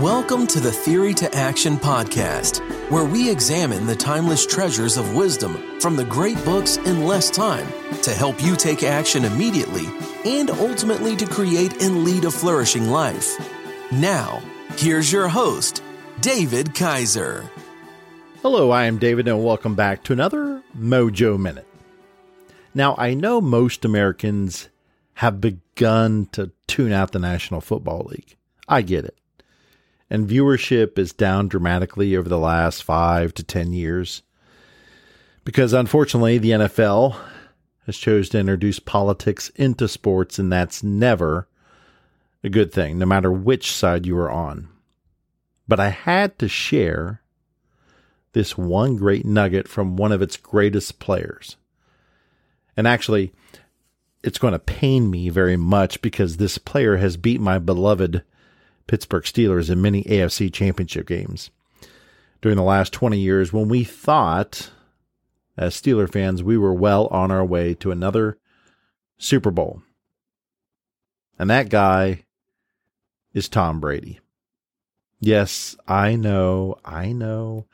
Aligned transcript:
Welcome 0.00 0.46
to 0.46 0.60
the 0.60 0.72
Theory 0.72 1.12
to 1.12 1.34
Action 1.34 1.76
podcast, 1.76 2.60
where 2.90 3.04
we 3.04 3.30
examine 3.30 3.84
the 3.84 3.94
timeless 3.94 4.46
treasures 4.46 4.96
of 4.96 5.14
wisdom 5.14 5.78
from 5.78 5.94
the 5.94 6.06
great 6.06 6.42
books 6.42 6.78
in 6.78 7.04
less 7.04 7.28
time 7.28 7.66
to 8.00 8.10
help 8.12 8.42
you 8.42 8.56
take 8.56 8.82
action 8.82 9.26
immediately 9.26 9.84
and 10.24 10.48
ultimately 10.52 11.16
to 11.16 11.26
create 11.26 11.82
and 11.82 12.02
lead 12.02 12.24
a 12.24 12.30
flourishing 12.30 12.88
life. 12.88 13.36
Now, 13.92 14.40
here's 14.78 15.12
your 15.12 15.28
host, 15.28 15.82
David 16.22 16.74
Kaiser. 16.74 17.44
Hello, 18.40 18.70
I 18.70 18.84
am 18.84 18.96
David, 18.96 19.28
and 19.28 19.44
welcome 19.44 19.74
back 19.74 20.02
to 20.04 20.14
another 20.14 20.62
Mojo 20.74 21.38
Minute. 21.38 21.68
Now, 22.72 22.94
I 22.96 23.12
know 23.12 23.42
most 23.42 23.84
Americans 23.84 24.70
have 25.16 25.42
begun 25.42 26.24
to 26.32 26.52
tune 26.66 26.92
out 26.92 27.12
the 27.12 27.18
National 27.18 27.60
Football 27.60 28.06
League. 28.08 28.38
I 28.66 28.80
get 28.80 29.04
it 29.04 29.19
and 30.10 30.28
viewership 30.28 30.98
is 30.98 31.12
down 31.12 31.46
dramatically 31.46 32.16
over 32.16 32.28
the 32.28 32.38
last 32.38 32.82
five 32.82 33.32
to 33.34 33.44
10 33.44 33.72
years. 33.72 34.22
Because 35.44 35.72
unfortunately, 35.72 36.36
the 36.38 36.50
NFL 36.50 37.16
has 37.86 37.96
chosen 37.96 38.32
to 38.32 38.38
introduce 38.40 38.80
politics 38.80 39.50
into 39.50 39.88
sports, 39.88 40.38
and 40.38 40.52
that's 40.52 40.82
never 40.82 41.48
a 42.42 42.48
good 42.48 42.72
thing, 42.72 42.98
no 42.98 43.06
matter 43.06 43.30
which 43.30 43.70
side 43.70 44.04
you 44.04 44.16
are 44.18 44.30
on. 44.30 44.68
But 45.68 45.78
I 45.78 45.90
had 45.90 46.38
to 46.40 46.48
share 46.48 47.22
this 48.32 48.58
one 48.58 48.96
great 48.96 49.24
nugget 49.24 49.68
from 49.68 49.96
one 49.96 50.12
of 50.12 50.22
its 50.22 50.36
greatest 50.36 50.98
players. 50.98 51.56
And 52.76 52.86
actually, 52.86 53.32
it's 54.22 54.38
going 54.38 54.52
to 54.52 54.58
pain 54.58 55.10
me 55.10 55.28
very 55.28 55.56
much 55.56 56.02
because 56.02 56.36
this 56.36 56.58
player 56.58 56.96
has 56.96 57.16
beat 57.16 57.40
my 57.40 57.58
beloved 57.58 58.22
Pittsburgh 58.90 59.22
Steelers 59.22 59.70
in 59.70 59.80
many 59.80 60.02
AFC 60.02 60.52
championship 60.52 61.06
games. 61.06 61.50
During 62.42 62.56
the 62.56 62.64
last 62.64 62.92
20 62.92 63.20
years, 63.20 63.52
when 63.52 63.68
we 63.68 63.84
thought, 63.84 64.72
as 65.56 65.80
Steeler 65.80 66.10
fans, 66.10 66.42
we 66.42 66.58
were 66.58 66.74
well 66.74 67.06
on 67.06 67.30
our 67.30 67.44
way 67.44 67.74
to 67.74 67.92
another 67.92 68.36
Super 69.16 69.52
Bowl. 69.52 69.82
And 71.38 71.48
that 71.50 71.68
guy 71.68 72.24
is 73.32 73.48
Tom 73.48 73.78
Brady. 73.78 74.18
Yes, 75.20 75.76
I 75.86 76.16
know, 76.16 76.74
I 76.84 77.12
know. 77.12 77.66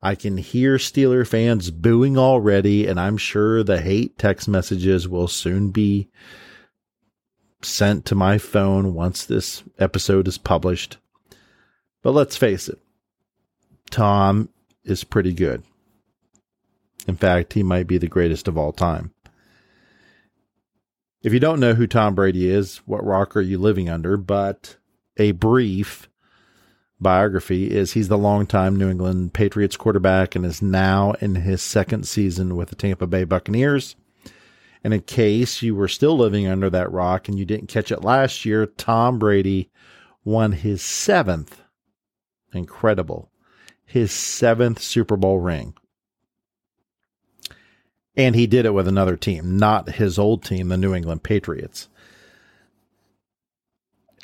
I 0.00 0.14
can 0.14 0.38
hear 0.38 0.78
Steeler 0.78 1.26
fans 1.26 1.70
booing 1.70 2.16
already, 2.16 2.86
and 2.86 2.98
I'm 2.98 3.18
sure 3.18 3.62
the 3.62 3.82
hate 3.82 4.16
text 4.16 4.48
messages 4.48 5.06
will 5.06 5.28
soon 5.28 5.72
be 5.72 6.08
sent 7.62 8.04
to 8.06 8.14
my 8.14 8.38
phone 8.38 8.94
once 8.94 9.24
this 9.24 9.62
episode 9.78 10.28
is 10.28 10.38
published. 10.38 10.98
But 12.02 12.12
let's 12.12 12.36
face 12.36 12.68
it, 12.68 12.78
Tom 13.90 14.48
is 14.84 15.04
pretty 15.04 15.32
good. 15.32 15.62
In 17.06 17.16
fact, 17.16 17.54
he 17.54 17.62
might 17.62 17.86
be 17.86 17.98
the 17.98 18.06
greatest 18.06 18.48
of 18.48 18.58
all 18.58 18.72
time. 18.72 19.12
If 21.22 21.32
you 21.32 21.40
don't 21.40 21.60
know 21.60 21.74
who 21.74 21.86
Tom 21.86 22.14
Brady 22.14 22.48
is, 22.48 22.78
what 22.86 23.04
rock 23.04 23.36
are 23.36 23.40
you 23.40 23.58
living 23.58 23.88
under? 23.88 24.16
But 24.16 24.76
a 25.16 25.32
brief 25.32 26.08
biography 27.00 27.70
is 27.70 27.92
he's 27.92 28.08
the 28.08 28.18
longtime 28.18 28.76
New 28.76 28.88
England 28.88 29.32
Patriots 29.32 29.76
quarterback 29.76 30.36
and 30.36 30.44
is 30.44 30.62
now 30.62 31.12
in 31.20 31.36
his 31.36 31.62
second 31.62 32.06
season 32.06 32.56
with 32.56 32.68
the 32.68 32.76
Tampa 32.76 33.06
Bay 33.06 33.24
Buccaneers. 33.24 33.96
And 34.84 34.94
in 34.94 35.00
case 35.02 35.62
you 35.62 35.74
were 35.74 35.88
still 35.88 36.16
living 36.16 36.46
under 36.46 36.70
that 36.70 36.92
rock 36.92 37.28
and 37.28 37.38
you 37.38 37.44
didn't 37.44 37.68
catch 37.68 37.90
it 37.90 38.04
last 38.04 38.44
year, 38.44 38.66
Tom 38.66 39.18
Brady 39.18 39.70
won 40.24 40.52
his 40.52 40.82
seventh, 40.82 41.62
incredible, 42.52 43.30
his 43.84 44.12
seventh 44.12 44.80
Super 44.80 45.16
Bowl 45.16 45.38
ring. 45.38 45.74
And 48.16 48.34
he 48.34 48.46
did 48.46 48.66
it 48.66 48.74
with 48.74 48.88
another 48.88 49.16
team, 49.16 49.58
not 49.58 49.90
his 49.90 50.18
old 50.18 50.44
team, 50.44 50.68
the 50.68 50.76
New 50.76 50.94
England 50.94 51.22
Patriots. 51.22 51.88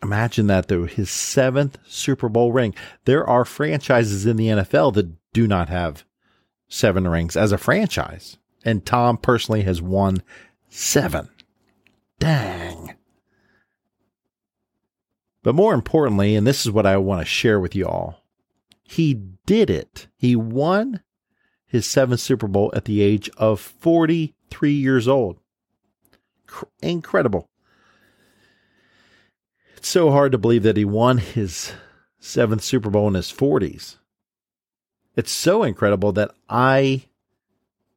Imagine 0.03 0.49
that, 0.49 0.69
though, 0.69 0.85
his 0.85 1.09
seventh 1.11 1.79
Super 1.87 2.29
Bowl 2.29 2.53
ring. 2.53 2.75
There 3.07 3.27
are 3.27 3.45
franchises 3.45 4.27
in 4.27 4.37
the 4.37 4.49
NFL 4.49 4.95
that 4.95 5.13
do 5.33 5.47
not 5.47 5.69
have 5.69 6.05
seven 6.69 7.09
rings 7.09 7.37
as 7.37 7.53
a 7.53 7.59
franchise 7.59 8.37
and 8.65 8.85
Tom 8.85 9.17
personally 9.17 9.63
has 9.63 9.83
won 9.83 10.23
seven. 10.69 11.29
Dang. 12.19 12.95
But 15.43 15.55
more 15.55 15.75
importantly, 15.75 16.35
and 16.35 16.47
this 16.47 16.65
is 16.65 16.73
what 16.73 16.87
I 16.87 16.97
want 16.97 17.21
to 17.21 17.27
share 17.27 17.61
with 17.61 17.75
you 17.75 17.87
all, 17.87 18.25
he 18.83 19.15
did 19.47 19.69
it. 19.69 20.07
He 20.17 20.35
won 20.35 21.03
his 21.67 21.87
seventh 21.87 22.21
Super 22.21 22.49
Bowl 22.49 22.71
at 22.75 22.87
the 22.87 23.03
age 23.03 23.29
of 23.37 23.61
43 23.61 24.73
years 24.73 25.07
old. 25.07 25.39
Incredible. 26.81 27.51
It's 29.77 29.89
so 29.89 30.11
hard 30.11 30.33
to 30.33 30.39
believe 30.39 30.63
that 30.63 30.77
he 30.77 30.85
won 30.85 31.19
his 31.19 31.73
seventh 32.19 32.63
Super 32.63 32.89
Bowl 32.89 33.09
in 33.09 33.15
his 33.15 33.31
40s. 33.31 33.97
It's 35.17 35.33
so 35.33 35.63
incredible 35.63 36.13
that 36.13 36.31
I 36.49 37.05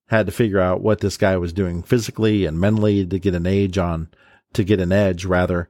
had 0.08 0.26
to 0.26 0.32
figure 0.32 0.60
out 0.60 0.82
what 0.82 1.02
this 1.02 1.18
guy 1.18 1.38
was 1.38 1.54
doing 1.54 1.84
physically 1.84 2.46
and 2.46 2.60
mentally 2.60 3.06
to 3.06 3.20
get 3.20 3.36
an 3.36 3.46
edge 3.46 3.78
on, 3.78 4.10
to 4.54 4.64
get 4.64 4.80
an 4.80 4.92
edge 4.92 5.26
rather, 5.26 5.70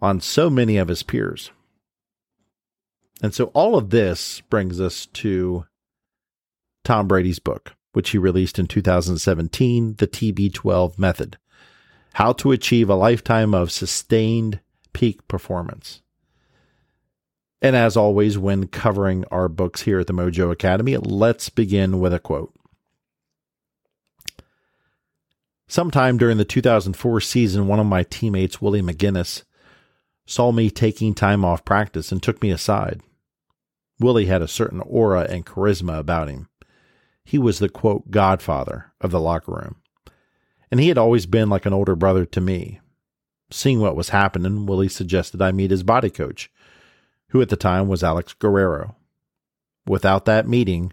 on 0.00 0.20
so 0.20 0.50
many 0.50 0.76
of 0.76 0.88
his 0.88 1.02
peers. 1.02 1.50
And 3.22 3.34
so 3.34 3.46
all 3.46 3.76
of 3.76 3.90
this 3.90 4.40
brings 4.42 4.80
us 4.80 5.06
to 5.06 5.66
Tom 6.84 7.06
Brady's 7.06 7.38
book, 7.38 7.74
which 7.92 8.10
he 8.10 8.18
released 8.18 8.58
in 8.58 8.66
2017, 8.66 9.96
The 9.96 10.06
TB12 10.06 10.98
Method 10.98 11.38
How 12.14 12.32
to 12.34 12.52
Achieve 12.52 12.88
a 12.88 12.94
Lifetime 12.94 13.54
of 13.54 13.70
Sustained 13.70 14.60
Peak 14.92 15.26
Performance. 15.28 16.02
And 17.62 17.76
as 17.76 17.96
always, 17.96 18.38
when 18.38 18.68
covering 18.68 19.26
our 19.30 19.48
books 19.48 19.82
here 19.82 20.00
at 20.00 20.06
the 20.06 20.14
Mojo 20.14 20.50
Academy, 20.50 20.96
let's 20.96 21.50
begin 21.50 22.00
with 22.00 22.14
a 22.14 22.18
quote. 22.18 22.54
Sometime 25.70 26.18
during 26.18 26.36
the 26.36 26.44
2004 26.44 27.20
season, 27.20 27.68
one 27.68 27.78
of 27.78 27.86
my 27.86 28.02
teammates, 28.02 28.60
Willie 28.60 28.82
McGinest, 28.82 29.44
saw 30.26 30.50
me 30.50 30.68
taking 30.68 31.14
time 31.14 31.44
off 31.44 31.64
practice 31.64 32.10
and 32.10 32.20
took 32.20 32.42
me 32.42 32.50
aside. 32.50 33.00
Willie 34.00 34.26
had 34.26 34.42
a 34.42 34.48
certain 34.48 34.80
aura 34.80 35.28
and 35.30 35.46
charisma 35.46 35.96
about 35.96 36.26
him. 36.26 36.48
He 37.24 37.38
was 37.38 37.60
the 37.60 37.68
quote, 37.68 38.10
godfather 38.10 38.92
of 39.00 39.12
the 39.12 39.20
locker 39.20 39.52
room. 39.52 39.76
And 40.72 40.80
he 40.80 40.88
had 40.88 40.98
always 40.98 41.26
been 41.26 41.48
like 41.48 41.66
an 41.66 41.72
older 41.72 41.94
brother 41.94 42.26
to 42.26 42.40
me. 42.40 42.80
Seeing 43.52 43.78
what 43.78 43.94
was 43.94 44.08
happening, 44.08 44.66
Willie 44.66 44.88
suggested 44.88 45.40
I 45.40 45.52
meet 45.52 45.70
his 45.70 45.84
body 45.84 46.10
coach, 46.10 46.50
who 47.28 47.40
at 47.40 47.48
the 47.48 47.54
time 47.54 47.86
was 47.86 48.02
Alex 48.02 48.32
Guerrero. 48.32 48.96
Without 49.86 50.24
that 50.24 50.48
meeting, 50.48 50.92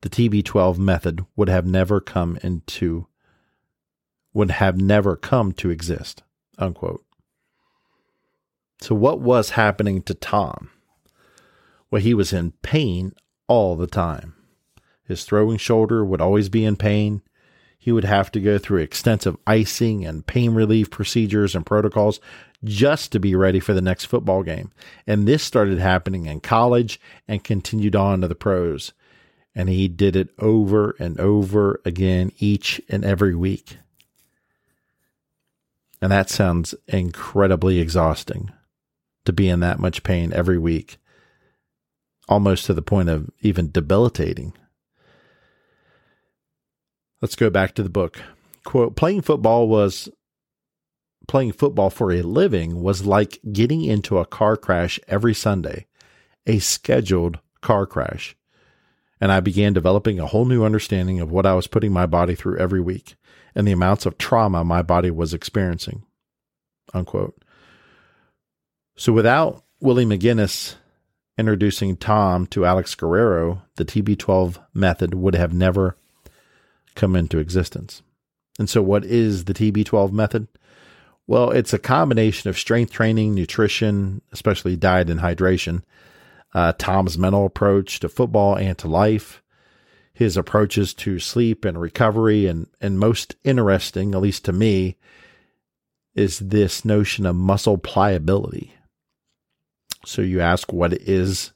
the 0.00 0.08
TB12 0.08 0.78
method 0.78 1.26
would 1.36 1.50
have 1.50 1.66
never 1.66 2.00
come 2.00 2.38
into 2.42 3.08
would 4.34 4.50
have 4.50 4.78
never 4.78 5.16
come 5.16 5.52
to 5.52 5.70
exist. 5.70 6.22
Unquote. 6.58 7.04
So, 8.80 8.94
what 8.94 9.20
was 9.20 9.50
happening 9.50 10.02
to 10.02 10.14
Tom? 10.14 10.70
Well, 11.90 12.02
he 12.02 12.12
was 12.12 12.32
in 12.32 12.52
pain 12.62 13.14
all 13.46 13.76
the 13.76 13.86
time. 13.86 14.34
His 15.06 15.24
throwing 15.24 15.58
shoulder 15.58 16.04
would 16.04 16.20
always 16.20 16.48
be 16.48 16.64
in 16.64 16.76
pain. 16.76 17.22
He 17.78 17.92
would 17.92 18.04
have 18.04 18.32
to 18.32 18.40
go 18.40 18.58
through 18.58 18.80
extensive 18.80 19.36
icing 19.46 20.04
and 20.04 20.26
pain 20.26 20.54
relief 20.54 20.90
procedures 20.90 21.54
and 21.54 21.66
protocols 21.66 22.18
just 22.64 23.12
to 23.12 23.20
be 23.20 23.34
ready 23.34 23.60
for 23.60 23.74
the 23.74 23.82
next 23.82 24.06
football 24.06 24.42
game. 24.42 24.72
And 25.06 25.28
this 25.28 25.42
started 25.42 25.78
happening 25.78 26.26
in 26.26 26.40
college 26.40 26.98
and 27.28 27.44
continued 27.44 27.94
on 27.94 28.22
to 28.22 28.28
the 28.28 28.34
pros. 28.34 28.92
And 29.54 29.68
he 29.68 29.86
did 29.86 30.16
it 30.16 30.30
over 30.38 30.96
and 30.98 31.20
over 31.20 31.80
again 31.84 32.32
each 32.38 32.80
and 32.88 33.04
every 33.04 33.34
week. 33.34 33.76
And 36.00 36.12
that 36.12 36.28
sounds 36.30 36.74
incredibly 36.88 37.78
exhausting 37.78 38.50
to 39.24 39.32
be 39.32 39.48
in 39.48 39.60
that 39.60 39.78
much 39.78 40.02
pain 40.02 40.32
every 40.32 40.58
week, 40.58 40.98
almost 42.28 42.66
to 42.66 42.74
the 42.74 42.82
point 42.82 43.08
of 43.08 43.30
even 43.40 43.70
debilitating. 43.70 44.52
Let's 47.22 47.36
go 47.36 47.48
back 47.48 47.74
to 47.74 47.82
the 47.82 47.88
book. 47.88 48.20
Quote 48.64 48.96
Playing 48.96 49.22
football 49.22 49.68
was 49.68 50.08
playing 51.26 51.52
football 51.52 51.90
for 51.90 52.12
a 52.12 52.22
living 52.22 52.82
was 52.82 53.06
like 53.06 53.40
getting 53.52 53.82
into 53.82 54.18
a 54.18 54.26
car 54.26 54.56
crash 54.56 55.00
every 55.08 55.34
Sunday, 55.34 55.86
a 56.46 56.58
scheduled 56.58 57.38
car 57.60 57.86
crash. 57.86 58.36
And 59.20 59.30
I 59.32 59.40
began 59.40 59.72
developing 59.72 60.18
a 60.18 60.26
whole 60.26 60.44
new 60.44 60.64
understanding 60.64 61.20
of 61.20 61.30
what 61.30 61.46
I 61.46 61.54
was 61.54 61.66
putting 61.66 61.92
my 61.92 62.06
body 62.06 62.34
through 62.34 62.58
every 62.58 62.80
week 62.80 63.16
and 63.54 63.66
the 63.66 63.72
amounts 63.72 64.06
of 64.06 64.18
trauma 64.18 64.64
my 64.64 64.82
body 64.82 65.10
was 65.10 65.32
experiencing. 65.32 66.02
Unquote. 66.92 67.40
So 68.96 69.12
without 69.12 69.64
Willie 69.80 70.04
McGinest 70.04 70.76
introducing 71.38 71.96
Tom 71.96 72.46
to 72.48 72.64
Alex 72.64 72.94
Guerrero, 72.94 73.62
the 73.76 73.84
TB12 73.84 74.58
method 74.72 75.14
would 75.14 75.34
have 75.34 75.52
never 75.52 75.96
come 76.94 77.16
into 77.16 77.38
existence. 77.38 78.02
And 78.58 78.70
so, 78.70 78.82
what 78.82 79.04
is 79.04 79.46
the 79.46 79.54
TB12 79.54 80.12
method? 80.12 80.46
Well, 81.26 81.50
it's 81.50 81.72
a 81.72 81.78
combination 81.78 82.50
of 82.50 82.58
strength 82.58 82.92
training, 82.92 83.34
nutrition, 83.34 84.20
especially 84.30 84.76
diet 84.76 85.10
and 85.10 85.20
hydration, 85.20 85.82
uh, 86.54 86.72
Tom's 86.78 87.18
mental 87.18 87.46
approach 87.46 88.00
to 88.00 88.08
football 88.08 88.56
and 88.56 88.78
to 88.78 88.88
life, 88.88 89.42
his 90.12 90.36
approaches 90.36 90.94
to 90.94 91.18
sleep 91.18 91.64
and 91.64 91.80
recovery, 91.80 92.46
and, 92.46 92.68
and 92.80 92.98
most 92.98 93.34
interesting, 93.42 94.14
at 94.14 94.20
least 94.20 94.44
to 94.44 94.52
me, 94.52 94.96
is 96.14 96.38
this 96.38 96.84
notion 96.84 97.26
of 97.26 97.34
muscle 97.34 97.76
pliability. 97.76 98.72
So 100.06 100.22
you 100.22 100.40
ask, 100.40 100.72
what 100.72 100.92
is 100.92 101.52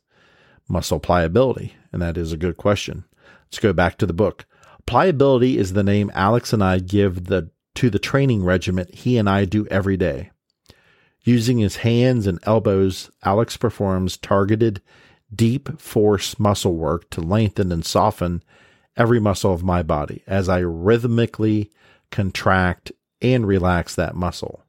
muscle 0.69 0.99
pliability? 0.99 1.75
And 1.93 2.03
that 2.03 2.17
is 2.17 2.33
a 2.33 2.37
good 2.37 2.57
question. 2.57 3.05
Let's 3.47 3.61
go 3.61 3.73
back 3.73 3.99
to 3.99 4.07
the 4.07 4.13
book. 4.13 4.47
Pliability 4.87 5.59
is 5.59 5.75
the 5.75 5.85
name 5.85 6.11
Alex 6.15 6.53
and 6.53 6.65
I 6.65 6.79
give 6.79 7.25
the 7.25 7.51
to 7.75 7.91
the 7.91 7.99
training 7.99 8.43
regimen 8.43 8.87
he 8.93 9.19
and 9.19 9.31
I 9.31 9.45
do 9.45 9.67
every 9.67 9.97
day. 9.97 10.31
Using 11.23 11.59
his 11.59 11.77
hands 11.77 12.27
and 12.27 12.39
elbows, 12.45 13.11
Alex 13.23 13.57
performs 13.57 14.17
targeted, 14.17 14.81
deep 15.35 15.81
force 15.81 16.39
muscle 16.39 16.75
work 16.75 17.11
to 17.11 17.21
lengthen 17.21 17.71
and 17.71 17.85
soften 17.85 18.43
every 18.97 19.21
muscle 19.21 19.53
of 19.53 19.63
my 19.63 19.83
body 19.83 20.23
as 20.27 20.49
I 20.49 20.59
rhythmically 20.59 21.71
contract 22.11 22.93
and 23.21 23.47
relax 23.47 23.95
that 23.95 24.15
muscle. 24.15 24.65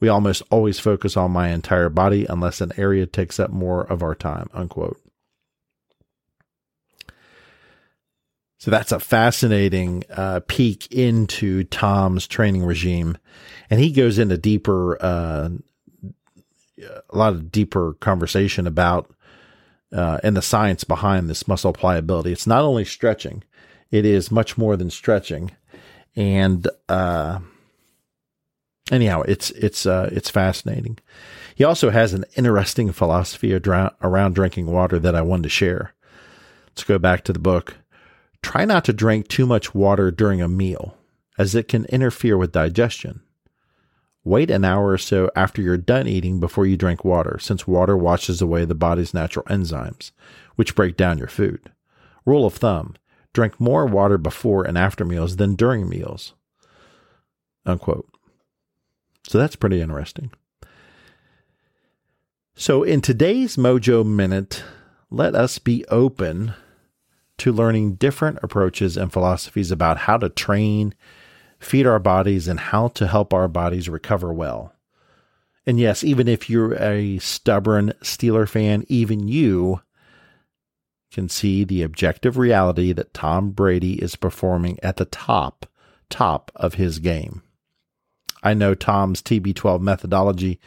We 0.00 0.08
almost 0.08 0.42
always 0.50 0.78
focus 0.78 1.16
on 1.16 1.30
my 1.30 1.50
entire 1.50 1.90
body 1.90 2.26
unless 2.28 2.60
an 2.60 2.72
area 2.76 3.06
takes 3.06 3.38
up 3.38 3.50
more 3.50 3.82
of 3.82 4.02
our 4.02 4.14
time. 4.14 4.48
Unquote. 4.54 4.98
So 8.60 8.70
that's 8.70 8.92
a 8.92 9.00
fascinating 9.00 10.04
uh, 10.10 10.40
peek 10.46 10.92
into 10.92 11.64
Tom's 11.64 12.26
training 12.26 12.62
regime, 12.62 13.16
and 13.70 13.80
he 13.80 13.90
goes 13.90 14.18
into 14.18 14.36
deeper, 14.36 15.02
uh, 15.02 15.48
a 16.78 17.16
lot 17.16 17.32
of 17.32 17.50
deeper 17.50 17.94
conversation 17.94 18.66
about 18.66 19.10
uh, 19.94 20.20
and 20.22 20.36
the 20.36 20.42
science 20.42 20.84
behind 20.84 21.30
this 21.30 21.48
muscle 21.48 21.72
pliability. 21.72 22.32
It's 22.32 22.46
not 22.46 22.60
only 22.60 22.84
stretching; 22.84 23.44
it 23.90 24.04
is 24.04 24.30
much 24.30 24.58
more 24.58 24.76
than 24.76 24.90
stretching, 24.90 25.52
and 26.14 26.68
uh, 26.86 27.38
anyhow, 28.92 29.22
it's 29.22 29.50
it's 29.52 29.86
uh, 29.86 30.10
it's 30.12 30.28
fascinating. 30.28 30.98
He 31.54 31.64
also 31.64 31.88
has 31.88 32.12
an 32.12 32.26
interesting 32.36 32.92
philosophy 32.92 33.54
around 33.54 34.34
drinking 34.34 34.66
water 34.66 34.98
that 34.98 35.14
I 35.14 35.22
wanted 35.22 35.44
to 35.44 35.48
share. 35.48 35.94
Let's 36.68 36.84
go 36.84 36.98
back 36.98 37.24
to 37.24 37.32
the 37.32 37.38
book. 37.38 37.76
Try 38.42 38.64
not 38.64 38.84
to 38.86 38.92
drink 38.92 39.28
too 39.28 39.46
much 39.46 39.74
water 39.74 40.10
during 40.10 40.40
a 40.40 40.48
meal, 40.48 40.96
as 41.38 41.54
it 41.54 41.68
can 41.68 41.84
interfere 41.86 42.36
with 42.36 42.52
digestion. 42.52 43.20
Wait 44.22 44.50
an 44.50 44.64
hour 44.64 44.88
or 44.88 44.98
so 44.98 45.30
after 45.34 45.62
you're 45.62 45.78
done 45.78 46.06
eating 46.06 46.40
before 46.40 46.66
you 46.66 46.76
drink 46.76 47.04
water, 47.04 47.38
since 47.40 47.66
water 47.66 47.96
washes 47.96 48.42
away 48.42 48.64
the 48.64 48.74
body's 48.74 49.14
natural 49.14 49.44
enzymes, 49.46 50.10
which 50.56 50.74
break 50.74 50.96
down 50.96 51.18
your 51.18 51.28
food. 51.28 51.70
Rule 52.26 52.46
of 52.46 52.54
thumb 52.54 52.94
drink 53.32 53.60
more 53.60 53.86
water 53.86 54.18
before 54.18 54.64
and 54.64 54.76
after 54.76 55.04
meals 55.04 55.36
than 55.36 55.54
during 55.54 55.88
meals. 55.88 56.34
Unquote. 57.64 58.08
So 59.28 59.38
that's 59.38 59.56
pretty 59.56 59.80
interesting. 59.80 60.32
So, 62.56 62.82
in 62.82 63.00
today's 63.00 63.56
Mojo 63.56 64.04
Minute, 64.04 64.64
let 65.10 65.34
us 65.34 65.58
be 65.58 65.84
open 65.86 66.54
to 67.40 67.52
learning 67.52 67.94
different 67.94 68.38
approaches 68.42 68.96
and 68.96 69.12
philosophies 69.12 69.70
about 69.70 69.96
how 69.98 70.16
to 70.18 70.28
train, 70.28 70.94
feed 71.58 71.86
our 71.86 71.98
bodies, 71.98 72.46
and 72.46 72.60
how 72.60 72.88
to 72.88 73.06
help 73.06 73.32
our 73.32 73.48
bodies 73.48 73.88
recover 73.88 74.32
well. 74.32 74.74
And 75.66 75.80
yes, 75.80 76.04
even 76.04 76.28
if 76.28 76.50
you're 76.50 76.74
a 76.74 77.18
stubborn 77.18 77.94
Steeler 78.02 78.48
fan, 78.48 78.84
even 78.88 79.26
you 79.26 79.80
can 81.10 81.28
see 81.28 81.64
the 81.64 81.82
objective 81.82 82.36
reality 82.36 82.92
that 82.92 83.14
Tom 83.14 83.50
Brady 83.50 83.94
is 84.02 84.16
performing 84.16 84.78
at 84.82 84.96
the 84.96 85.06
top, 85.06 85.66
top 86.10 86.50
of 86.56 86.74
his 86.74 86.98
game. 86.98 87.42
I 88.42 88.52
know 88.52 88.74
Tom's 88.74 89.22
TB12 89.22 89.80
methodology 89.80 90.60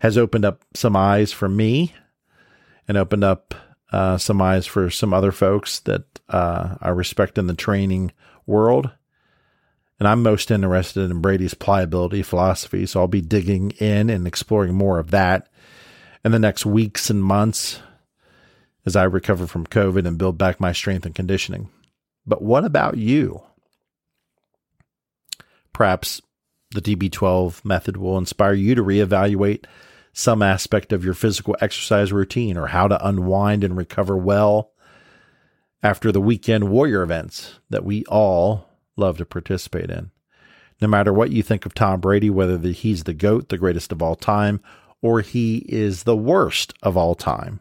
has 0.00 0.18
opened 0.18 0.44
up 0.44 0.64
some 0.74 0.96
eyes 0.96 1.32
for 1.32 1.48
me 1.48 1.94
and 2.86 2.96
opened 2.96 3.24
up 3.24 3.54
uh, 3.92 4.16
some 4.18 4.40
eyes 4.40 4.66
for 4.66 4.90
some 4.90 5.12
other 5.12 5.32
folks 5.32 5.80
that 5.80 6.04
uh, 6.28 6.76
I 6.80 6.90
respect 6.90 7.38
in 7.38 7.46
the 7.46 7.54
training 7.54 8.12
world. 8.46 8.90
And 9.98 10.08
I'm 10.08 10.22
most 10.22 10.50
interested 10.50 11.10
in 11.10 11.20
Brady's 11.20 11.54
pliability 11.54 12.22
philosophy. 12.22 12.86
So 12.86 13.00
I'll 13.00 13.08
be 13.08 13.20
digging 13.20 13.72
in 13.72 14.08
and 14.08 14.26
exploring 14.26 14.74
more 14.74 14.98
of 14.98 15.10
that 15.10 15.48
in 16.24 16.32
the 16.32 16.38
next 16.38 16.64
weeks 16.64 17.10
and 17.10 17.22
months 17.22 17.80
as 18.86 18.96
I 18.96 19.04
recover 19.04 19.46
from 19.46 19.66
COVID 19.66 20.06
and 20.06 20.18
build 20.18 20.38
back 20.38 20.58
my 20.58 20.72
strength 20.72 21.04
and 21.04 21.14
conditioning. 21.14 21.68
But 22.26 22.42
what 22.42 22.64
about 22.64 22.96
you? 22.96 23.42
Perhaps 25.72 26.22
the 26.70 26.80
TB12 26.80 27.64
method 27.64 27.96
will 27.96 28.16
inspire 28.16 28.54
you 28.54 28.74
to 28.74 28.82
reevaluate 28.82 29.64
some 30.12 30.42
aspect 30.42 30.92
of 30.92 31.04
your 31.04 31.14
physical 31.14 31.56
exercise 31.60 32.12
routine 32.12 32.56
or 32.56 32.68
how 32.68 32.88
to 32.88 33.06
unwind 33.06 33.64
and 33.64 33.76
recover 33.76 34.16
well 34.16 34.72
after 35.82 36.12
the 36.12 36.20
weekend 36.20 36.68
warrior 36.68 37.02
events 37.02 37.60
that 37.70 37.84
we 37.84 38.04
all 38.06 38.68
love 38.96 39.18
to 39.18 39.24
participate 39.24 39.90
in. 39.90 40.10
No 40.80 40.88
matter 40.88 41.12
what 41.12 41.30
you 41.30 41.42
think 41.42 41.66
of 41.66 41.74
Tom 41.74 42.00
Brady, 42.00 42.30
whether 42.30 42.56
the, 42.56 42.72
he's 42.72 43.04
the 43.04 43.14
GOAT, 43.14 43.48
the 43.48 43.58
greatest 43.58 43.92
of 43.92 44.02
all 44.02 44.16
time, 44.16 44.60
or 45.02 45.20
he 45.20 45.64
is 45.68 46.02
the 46.02 46.16
worst 46.16 46.74
of 46.82 46.96
all 46.96 47.14
time, 47.14 47.60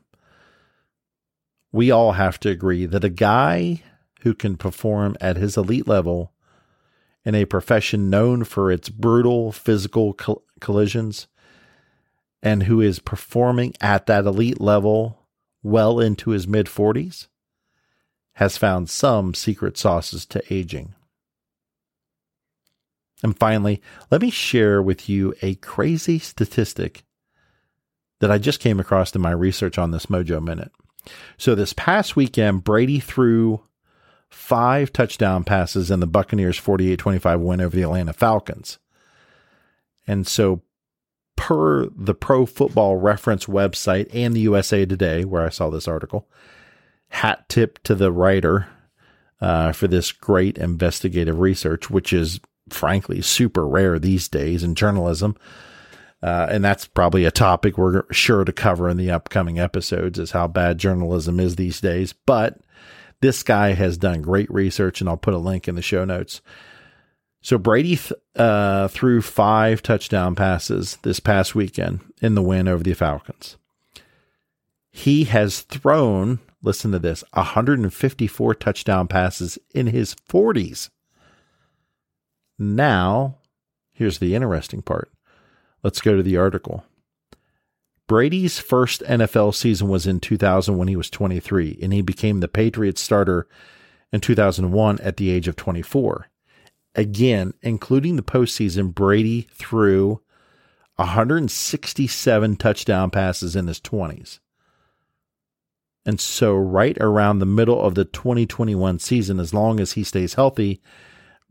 we 1.72 1.92
all 1.92 2.14
have 2.14 2.40
to 2.42 2.50
agree 2.50 2.86
that 2.86 3.04
a 3.04 3.10
guy 3.10 3.84
who 4.22 4.34
can 4.34 4.58
perform 4.58 5.16
at 5.22 5.38
his 5.38 5.56
elite 5.56 5.88
level 5.88 6.34
in 7.24 7.36
a 7.36 7.46
profession 7.46 8.10
known 8.10 8.44
for 8.44 8.72
its 8.72 8.90
brutal 8.90 9.52
physical 9.52 10.18
collisions 10.60 11.28
and 12.42 12.64
who 12.64 12.82
is 12.82 13.00
performing 13.00 13.74
at 13.82 14.06
that 14.06 14.26
elite 14.26 14.62
level 14.62 15.28
well 15.62 16.00
into 16.00 16.32
his 16.32 16.48
mid 16.48 16.68
40s 16.68 17.28
has 18.34 18.58
found 18.58 18.90
some 18.90 19.34
secret 19.34 19.78
sauces 19.78 20.26
to 20.26 20.42
aging. 20.54 20.94
And 23.22 23.38
finally, 23.38 23.82
let 24.10 24.22
me 24.22 24.30
share 24.30 24.82
with 24.82 25.10
you 25.10 25.34
a 25.42 25.56
crazy 25.56 26.20
statistic 26.20 27.04
that 28.20 28.32
I 28.32 28.38
just 28.38 28.62
came 28.62 28.80
across 28.80 29.14
in 29.14 29.22
my 29.22 29.32
research 29.32 29.78
on 29.78 29.92
this 29.92 30.06
Mojo 30.06 30.42
Minute. 30.42 30.72
So, 31.38 31.56
this 31.56 31.74
past 31.74 32.16
weekend, 32.16 32.64
Brady 32.64 33.00
threw 33.00 33.62
five 34.30 34.94
touchdown 34.94 35.44
passes 35.44 35.90
in 35.90 36.00
the 36.00 36.08
Buccaneers' 36.08 36.58
48 36.58 36.98
25 36.98 37.40
win 37.42 37.62
over 37.62 37.76
the 37.76 37.84
Atlanta 37.84 38.14
Falcons. 38.14 38.80
And 40.08 40.28
so, 40.28 40.62
per 41.40 41.88
the 41.96 42.14
Pro 42.14 42.46
Football 42.46 42.98
Reference 42.98 43.46
website 43.46 44.10
and 44.14 44.36
the 44.36 44.42
USA 44.42 44.86
Today, 44.86 45.24
where 45.24 45.46
I 45.46 45.50
saw 45.50 45.70
this 45.70 45.88
article, 45.88 46.28
hat 47.08 47.48
tip 47.48 47.82
to 47.84 47.96
the 47.96 48.12
writer 48.12 48.68
uh, 49.40 49.72
for 49.72 49.88
this 49.88 50.12
great 50.12 50.58
investigative 50.58 51.40
research, 51.40 51.90
which 51.90 52.12
is 52.12 52.42
frankly 52.70 53.22
super 53.22 53.66
rare 53.66 53.98
these 53.98 54.28
days 54.28 54.64
in 54.64 54.76
journalism. 54.76 55.38
Uh, 56.22 56.48
and 56.52 56.62
that's 56.62 56.86
probably 56.86 57.24
a 57.24 57.32
topic 57.32 57.78
we're 57.78 58.04
sure 58.12 58.44
to 58.44 58.52
cover 58.52 58.90
in 58.90 58.98
the 58.98 59.10
upcoming 59.10 59.58
episodes 59.58 60.20
is 60.20 60.32
how 60.32 60.46
bad 60.46 60.78
journalism 60.78 61.40
is 61.40 61.56
these 61.56 61.80
days. 61.80 62.14
But 62.26 62.60
this 63.22 63.44
guy 63.44 63.72
has 63.72 63.98
done 63.98 64.22
great 64.22 64.52
research, 64.52 65.00
and 65.00 65.10
I'll 65.10 65.16
put 65.16 65.34
a 65.34 65.38
link 65.38 65.70
in 65.70 65.76
the 65.76 65.82
show 65.82 66.04
notes. 66.04 66.42
So 67.42 67.58
Brady 67.58 67.96
th- 67.96 68.14
uh, 68.36 68.90
threw 68.90 69.22
five 69.22 69.82
touchdown 69.82 70.36
passes 70.36 70.98
this 71.04 71.20
past 71.20 71.56
weekend 71.56 72.02
in 72.22 72.36
the 72.36 72.42
win 72.42 72.68
over 72.68 72.84
the 72.84 72.94
Falcons. 72.94 73.58
He 74.92 75.26
has 75.26 75.62
thrown, 75.62 76.40
listen 76.62 76.92
to 76.92 77.00
this, 77.00 77.24
154 77.34 78.56
touchdown 78.56 79.08
passes 79.08 79.58
in 79.74 79.88
his 79.88 80.16
40s. 80.16 80.90
Now, 82.58 83.38
here's 83.94 84.20
the 84.20 84.36
interesting 84.36 84.82
part. 84.82 85.10
Let's 85.84 86.02
go 86.02 86.18
to 86.18 86.24
the 86.24 86.36
article. 86.36 86.84
Brady's 88.08 88.60
first 88.60 89.02
NFL 89.04 89.54
season 89.54 89.88
was 89.88 90.08
in 90.08 90.20
2000 90.20 90.78
when 90.78 90.88
he 90.88 90.96
was 90.96 91.10
23, 91.10 91.78
and 91.82 91.94
he 91.94 92.02
became 92.02 92.40
the 92.40 92.48
Patriots 92.48 93.02
starter 93.02 93.48
in 94.12 94.20
2001 94.20 95.00
at 95.00 95.18
the 95.18 95.30
age 95.30 95.48
of 95.48 95.56
24. 95.56 96.29
Again, 96.96 97.54
including 97.62 98.16
the 98.16 98.24
postseason, 98.24 98.94
Brady 98.94 99.48
threw 99.54 100.22
167 100.96 102.56
touchdown 102.58 103.10
passes 103.10 103.56
in 103.56 103.68
his 103.68 103.80
20s. 103.80 104.40
And 106.06 106.20
so, 106.20 106.56
right 106.56 106.98
around 107.00 107.40
the 107.40 107.46
middle 107.46 107.80
of 107.82 107.96
the 107.96 108.06
2021 108.06 109.00
season, 109.00 109.40
as 109.40 109.54
long 109.54 109.80
as 109.80 109.94
he 109.94 110.04
stays 110.04 110.34
healthy, 110.34 110.82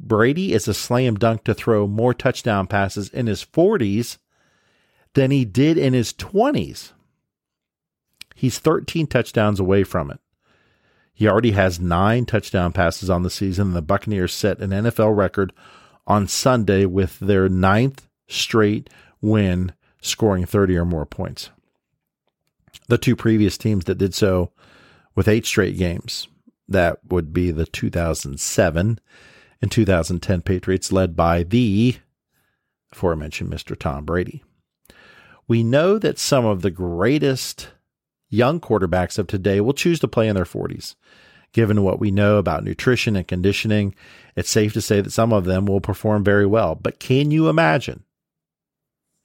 Brady 0.01 0.53
is 0.53 0.69
a 0.69 0.75
slam 0.75 1.17
dunk 1.17 1.45
to 1.45 1.55
throw 1.55 1.87
more 1.87 2.15
touchdown 2.15 2.67
passes 2.67 3.09
in 3.09 3.27
his 3.27 3.45
40s 3.45 4.19
than 5.15 5.31
he 5.31 5.45
did 5.45 5.79
in 5.79 5.93
his 5.93 6.13
20s. 6.13 6.93
He's 8.35 8.59
13 8.59 9.07
touchdowns 9.07 9.59
away 9.59 9.85
from 9.85 10.11
it. 10.11 10.21
He 11.19 11.29
already 11.29 11.51
has 11.51 11.81
nine 11.81 12.27
touchdown 12.27 12.73
passes 12.73 13.11
on 13.11 13.25
the 13.25 13.29
season. 13.29 13.67
and 13.69 13.77
The 13.77 13.83
Buccaneers 13.83 14.33
set 14.33 14.61
an 14.61 14.71
NFL 14.71 15.17
record 15.17 15.53
on 16.07 16.29
Sunday 16.29 16.87
with 16.87 17.19
their 17.19 17.49
ninth 17.49 18.07
straight 18.29 18.89
win, 19.21 19.73
scoring 20.01 20.47
30 20.47 20.77
or 20.77 20.85
more 20.85 21.07
points. 21.07 21.51
The 22.87 22.99
two 22.99 23.17
previous 23.17 23.59
teams 23.59 23.87
that 23.87 23.99
did 23.99 24.15
so 24.15 24.53
with 25.17 25.27
eight 25.27 25.45
straight 25.45 25.77
games, 25.77 26.29
that 26.69 27.01
would 27.09 27.33
be 27.33 27.51
the 27.51 27.67
2007 27.67 29.01
and 29.61 29.73
2010 29.73 30.43
Patriots, 30.43 30.93
led 30.93 31.17
by 31.17 31.43
the 31.43 31.97
aforementioned 32.93 33.53
Mr. 33.53 33.77
Tom 33.77 34.05
Brady. 34.05 34.45
We 35.49 35.65
know 35.65 35.99
that 35.99 36.21
some 36.21 36.45
of 36.47 36.63
the 36.63 36.71
greatest 36.71 37.71
young 38.29 38.61
quarterbacks 38.61 39.19
of 39.19 39.27
today 39.27 39.61
will 39.61 39.73
choose 39.73 40.01
to 40.01 40.09
play 40.09 40.29
in 40.29 40.35
their 40.35 40.45
40s. 40.45 40.95
Given 41.53 41.83
what 41.83 41.99
we 41.99 42.11
know 42.11 42.37
about 42.37 42.65
nutrition 42.65 43.17
and 43.17 43.27
conditioning, 43.27 43.95
it's 44.37 44.51
safe 44.51 44.73
to 44.75 44.83
say 44.83 45.01
that 45.01 45.13
some 45.13 45.33
of 45.33 45.45
them 45.45 45.65
will 45.67 45.81
perform 45.81 46.23
very 46.23 46.47
well. 46.47 46.75
But 46.75 47.01
can 47.01 47.31
you 47.31 47.49
imagine? 47.49 48.05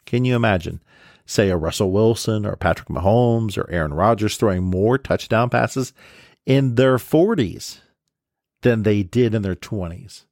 Can 0.05 0.25
you 0.25 0.35
imagine, 0.35 0.81
say, 1.25 1.49
a 1.49 1.57
Russell 1.57 1.91
Wilson 1.91 2.45
or 2.45 2.55
Patrick 2.55 2.87
Mahomes 2.87 3.57
or 3.57 3.69
Aaron 3.69 3.93
Rodgers 3.93 4.37
throwing 4.37 4.63
more 4.63 4.97
touchdown 4.97 5.49
passes 5.49 5.93
in 6.45 6.75
their 6.75 6.97
40s 6.97 7.79
than 8.61 8.83
they 8.83 9.03
did 9.03 9.35
in 9.35 9.41
their 9.41 9.55
20s? 9.55 10.23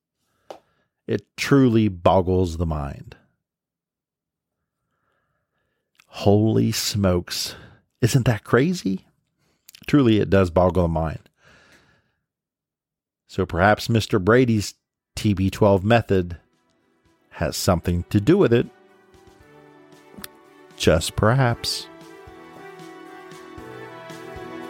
It 1.08 1.26
truly 1.36 1.90
boggles 1.90 2.58
the 2.58 2.66
mind. 2.66 3.18
Holy 6.08 6.72
smokes. 6.72 7.56
Isn't 8.02 8.26
that 8.26 8.44
crazy? 8.44 9.06
Truly, 9.88 10.20
it 10.20 10.30
does 10.30 10.50
boggle 10.50 10.84
the 10.84 10.90
mind. 10.90 11.30
So 13.28 13.46
perhaps 13.46 13.88
Mr. 13.88 14.24
Brady's 14.24 14.74
TB12 15.16 15.84
method 15.84 16.38
has 17.32 17.56
something 17.56 18.04
to 18.10 18.20
do 18.20 18.38
with 18.38 18.52
it. 18.52 18.68
Just 20.76 21.16
perhaps. 21.16 21.88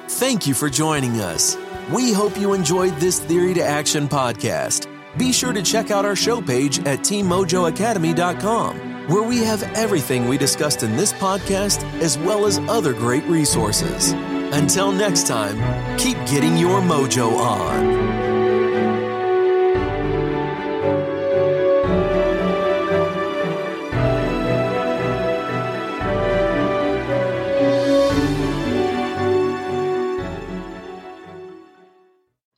Thank 0.08 0.46
you 0.46 0.54
for 0.54 0.70
joining 0.70 1.22
us. 1.22 1.58
We 1.92 2.14
hope 2.14 2.38
you 2.38 2.54
enjoyed 2.54 2.96
this 2.98 3.20
Theory 3.20 3.54
to 3.56 3.64
Action 3.64 4.08
podcast. 4.08 4.88
Be 5.18 5.32
sure 5.32 5.54
to 5.54 5.64
check 5.64 5.90
out 5.90 6.06
our 6.06 6.16
show 6.16 6.42
page 6.42 6.80
at 6.80 7.00
teammojoacademy.com 7.00 8.91
where 9.12 9.24
we 9.24 9.40
have 9.40 9.62
everything 9.76 10.26
we 10.26 10.38
discussed 10.38 10.84
in 10.84 10.96
this 10.96 11.12
podcast 11.12 11.84
as 12.02 12.18
well 12.18 12.46
as 12.46 12.60
other 12.60 12.94
great 12.94 13.24
resources. 13.26 14.14
Until 14.54 14.92
next 14.94 15.28
time, 15.28 15.58
keep 15.98 16.16
getting 16.26 16.56
your 16.56 16.80
mojo 16.80 17.38
on. 17.38 18.22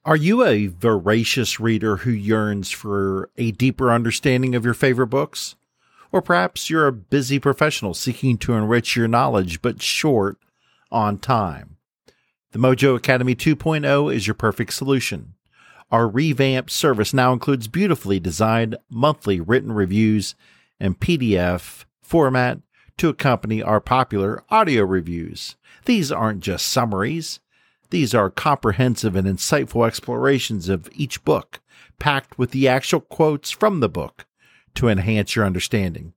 Are 0.06 0.18
you 0.18 0.44
a 0.46 0.68
voracious 0.68 1.60
reader 1.60 1.98
who 1.98 2.12
yearns 2.12 2.70
for 2.70 3.32
a 3.38 3.50
deeper 3.52 3.92
understanding 3.92 4.54
of 4.54 4.64
your 4.64 4.76
favorite 4.76 5.08
books? 5.08 5.56
Or 6.14 6.22
perhaps 6.22 6.70
you're 6.70 6.86
a 6.86 6.92
busy 6.94 7.40
professional 7.40 7.96
seeking 7.96 8.38
to 8.38 8.54
enrich 8.54 8.96
your 8.96 9.08
knowledge 9.08 9.64
but 9.64 9.82
short 9.82 10.38
on 10.92 11.18
time. 11.18 11.78
The 12.52 12.60
Mojo 12.60 12.96
Academy 12.96 13.36
2.0 13.36 14.14
is 14.14 14.28
your 14.28 14.36
perfect 14.36 14.74
solution. 14.74 15.34
Our 15.90 16.08
revamped 16.08 16.70
service 16.70 17.16
now 17.16 17.34
includes 17.34 17.68
beautifully 17.68 18.20
designed 18.20 18.78
monthly 18.92 19.42
written 19.42 19.72
reviews 19.72 20.36
in 20.80 20.94
PDF 20.94 21.86
format 22.04 22.60
to 22.98 23.10
accompany 23.10 23.64
our 23.64 23.82
popular 23.82 24.44
audio 24.52 24.84
reviews. 24.84 25.56
These 25.86 26.12
aren't 26.12 26.42
just 26.42 26.68
summaries. 26.68 27.40
These 27.90 28.14
are 28.14 28.30
comprehensive 28.30 29.16
and 29.16 29.28
insightful 29.28 29.88
explorations 29.88 30.70
of 30.70 30.90
each 30.94 31.24
book, 31.24 31.60
packed 31.98 32.38
with 32.38 32.52
the 32.52 32.68
actual 32.68 33.00
quotes 33.00 33.50
from 33.50 33.80
the 33.80 33.90
book 33.90 34.28
to 34.76 34.88
enhance 34.88 35.36
your 35.36 35.46
understanding. 35.46 36.14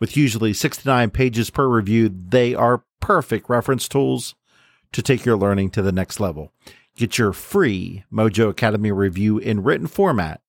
With 0.00 0.16
usually 0.16 0.52
69 0.52 1.10
pages 1.10 1.50
per 1.50 1.68
review, 1.68 2.08
they 2.08 2.54
are 2.54 2.84
perfect 3.00 3.48
reference 3.48 3.88
tools 3.88 4.34
to 4.92 5.02
take 5.02 5.24
your 5.24 5.36
learning 5.36 5.70
to 5.70 5.82
the 5.82 5.92
next 5.92 6.20
level. 6.20 6.52
Get 6.96 7.18
your 7.18 7.32
free 7.32 8.04
Mojo 8.12 8.50
Academy 8.50 8.92
review 8.92 9.38
in 9.38 9.62
written 9.62 9.86
format 9.86 10.40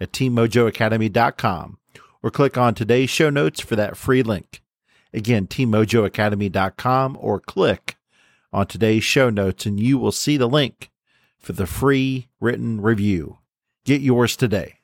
at 0.00 0.12
teammojoacademy.com 0.12 1.78
or 2.22 2.30
click 2.30 2.56
on 2.56 2.74
today's 2.74 3.10
show 3.10 3.30
notes 3.30 3.60
for 3.60 3.76
that 3.76 3.96
free 3.96 4.22
link. 4.22 4.62
Again, 5.12 5.46
teammojoacademy.com 5.46 7.18
or 7.20 7.40
click 7.40 7.96
on 8.52 8.66
today's 8.66 9.04
show 9.04 9.30
notes 9.30 9.66
and 9.66 9.80
you 9.80 9.98
will 9.98 10.12
see 10.12 10.36
the 10.36 10.48
link 10.48 10.90
for 11.38 11.52
the 11.52 11.66
free 11.66 12.28
written 12.40 12.80
review. 12.80 13.38
Get 13.84 14.00
yours 14.00 14.36
today. 14.36 14.77